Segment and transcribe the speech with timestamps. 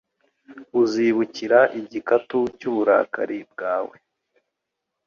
[0.81, 3.95] uzibukira igikatu cy’uburakari bwawe